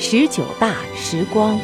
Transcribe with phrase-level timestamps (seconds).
[0.00, 1.60] 十九大时光。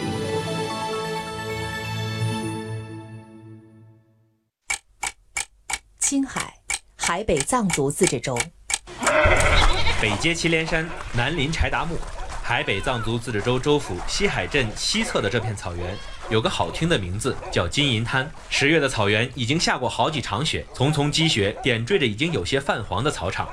[6.01, 6.53] 青海，
[6.97, 8.37] 海北藏族自治州。
[10.01, 11.97] 北接祁连山，南临柴达木，
[12.47, 15.97] 海北藏族自治州州府西海镇西侧的这片草原，
[16.29, 18.31] 有个好听的名字，叫金银滩。
[18.51, 23.49] 十月的草原已经下过好几场雪，丛丛积雪点缀着已经有些泛黄的草场。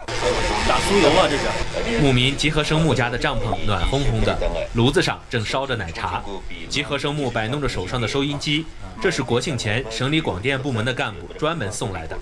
[0.67, 2.01] 打酥油啊，这是！
[2.01, 4.37] 牧民吉和生木家的帐篷暖烘烘的，
[4.73, 6.21] 炉子上正烧着奶茶。
[6.67, 8.65] 吉和生木摆弄着手上的收音机，
[9.01, 12.19] 这是国庆前省里广电部门的干部专门送来的。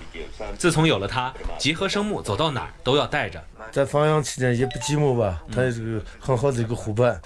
[0.56, 3.44] 自从有了它，吉和生木走到哪儿都要带着。
[3.72, 5.42] 在放羊期间也不寂寞吧？
[5.52, 7.20] 它也是个很好的一个伙伴。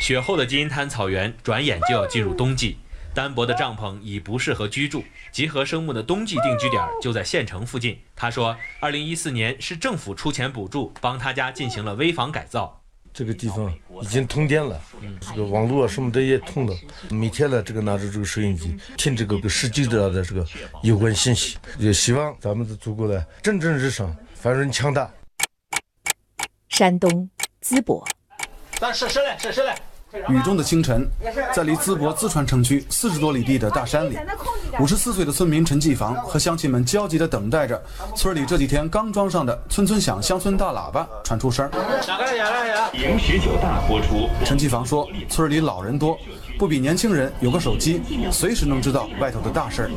[0.00, 2.78] 雪后的金银滩草原，转眼就要进入冬季。
[3.12, 8.00] 单薄的帐篷已不适合居住，集合生物的冬季定居点就在县城附近。
[8.14, 12.79] 他说，二零一四年是政府出钱补助，帮他家进行了危房改造。
[13.20, 13.70] 这个地方
[14.00, 14.80] 已经通电了，
[15.20, 16.74] 这个网络啊什么的也通了。
[17.10, 20.46] 每天呢，这个拿着这个收音机听这个十九大的这个
[20.82, 25.12] 有关信息，也希望咱们的祖国呢蒸蒸日上，繁荣强大。
[26.70, 27.28] 山东
[27.62, 28.08] 淄博，
[28.78, 29.78] 咱试试来，试试来。
[30.28, 31.06] 雨中的清晨，
[31.54, 34.18] 在离淄博淄川城区四十多里地的大山里，
[34.80, 37.80] 五十四岁的村民陈继房和乡亲们焦急地等待着
[38.16, 41.70] 村里这几天刚装上的村村响乡村大喇叭传出声。
[42.92, 44.28] 迎十九大播出。
[44.44, 46.18] 陈继房说，村里老人多，
[46.58, 48.02] 不比年轻人有个手机，
[48.32, 49.90] 随时能知道外头的大事儿。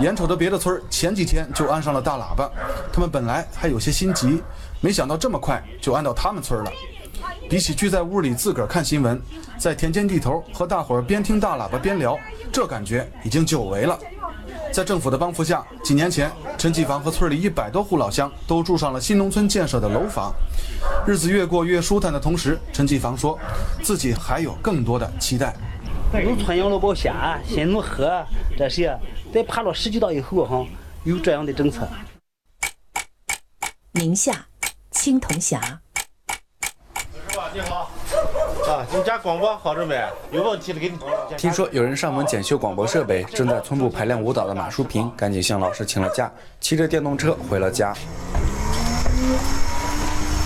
[0.00, 2.48] 眼瞅着别的村前几天就安上了大喇叭，
[2.92, 4.40] 他们本来还有些心急，
[4.80, 6.70] 没想到这么快就安到他们村了。
[7.48, 9.20] 比起聚在屋里自个儿看新闻，
[9.58, 12.18] 在田间地头和大伙儿边听大喇叭边聊，
[12.52, 13.98] 这感觉已经久违了。
[14.72, 20.34] 在政府的帮扶下，几年前陈继房和村里一百多户老乡都住上了新农村建设的楼房，
[21.06, 23.38] 日子越过越舒坦的同时，陈继房说
[23.82, 25.54] 自己还有更多的期待。
[26.12, 27.12] 农村养老保险、
[27.46, 28.24] 新农合
[28.56, 28.98] 这些，
[29.32, 30.66] 在爬了十几大以后哈，
[31.04, 31.86] 有这样的政策。
[33.92, 34.46] 宁夏
[34.90, 35.80] 青铜峡。
[37.56, 37.90] 你好，
[38.68, 39.98] 啊，你家广播好着没？
[40.30, 40.98] 有问题的给你。
[41.38, 46.30] 听说有人上门检修广播设备，正在村部排练舞蹈的马淑平赶紧向老师请了假，
[46.60, 47.94] 骑着电动车回了家。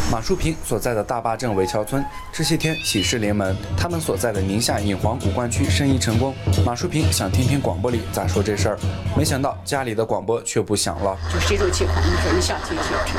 [0.09, 6.32] 马淑平所在的大坝镇韦桥村这些天喜事临门，他们所在的宁夏引黄古关区生意成功。
[6.65, 8.78] 马淑平想听听广播里咋说这事儿，
[9.16, 11.19] 没想到家里的广播却不响了。
[11.32, 13.16] 就这种情况，你说你想听就听。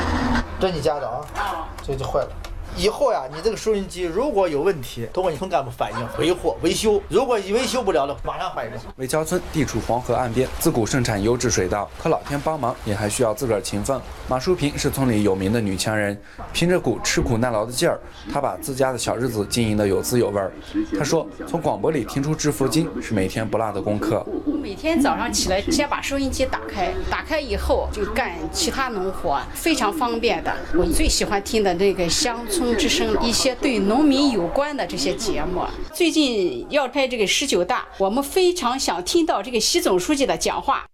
[0.58, 1.68] 这你家的啊？
[1.86, 2.28] 这就坏了。
[2.76, 7.00] 以后呀，你这个收音机如果有问题，通过你村干部反映回货维修。
[7.08, 8.76] 如果维修不了了，马上换一个。
[8.96, 14.00] 韦桥村地处黄河岸边，自古盛产优质水稻，可老天帮忙也还需要自个儿勤奋。
[14.26, 16.18] 马淑萍是村里有名的女强人，
[16.52, 18.00] 凭着股吃苦耐劳的劲儿，
[18.32, 20.50] 她把自家的小日子经营得有滋有味儿。
[20.98, 24.24] 她说，从广播里听出致富经是每天不落的功课。
[24.62, 30.54] 每天早上起来，先把收音机打开，打开以后就干其他农活，非常方便的。
[30.74, 32.78] 我最喜欢听的那个乡村。
[32.78, 40.86] 之声一些对农民有关的这些节目，最近要开这个十九大，我们非常想听到这个习总书记的讲话。